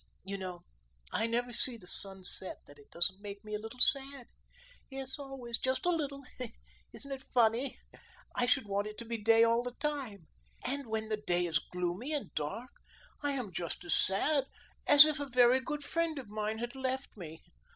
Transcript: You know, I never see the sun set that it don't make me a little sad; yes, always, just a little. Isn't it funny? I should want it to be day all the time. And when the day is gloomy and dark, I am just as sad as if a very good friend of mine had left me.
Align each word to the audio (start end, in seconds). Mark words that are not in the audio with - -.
You 0.23 0.35
know, 0.39 0.63
I 1.13 1.27
never 1.27 1.53
see 1.53 1.77
the 1.77 1.85
sun 1.85 2.23
set 2.23 2.57
that 2.65 2.79
it 2.79 2.89
don't 2.89 3.19
make 3.21 3.43
me 3.43 3.53
a 3.53 3.59
little 3.59 3.79
sad; 3.79 4.25
yes, 4.89 5.19
always, 5.19 5.59
just 5.59 5.85
a 5.85 5.91
little. 5.91 6.23
Isn't 6.91 7.11
it 7.11 7.21
funny? 7.31 7.77
I 8.33 8.47
should 8.47 8.65
want 8.65 8.87
it 8.87 8.97
to 8.97 9.05
be 9.05 9.19
day 9.19 9.43
all 9.43 9.61
the 9.61 9.75
time. 9.75 10.25
And 10.65 10.87
when 10.87 11.09
the 11.09 11.17
day 11.17 11.45
is 11.45 11.59
gloomy 11.59 12.13
and 12.13 12.33
dark, 12.33 12.71
I 13.21 13.33
am 13.33 13.51
just 13.53 13.85
as 13.85 13.93
sad 13.93 14.45
as 14.87 15.05
if 15.05 15.19
a 15.19 15.27
very 15.27 15.59
good 15.59 15.83
friend 15.83 16.17
of 16.17 16.29
mine 16.29 16.57
had 16.57 16.73
left 16.75 17.15
me. 17.15 17.43